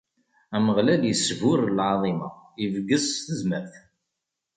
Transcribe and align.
Ameɣlal 0.55 1.03
isburr 1.13 1.61
lɛaḍima, 1.77 2.29
ibges 2.63 3.05
s 3.15 3.15
tezmert. 3.25 3.73